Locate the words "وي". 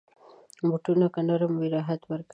1.59-1.67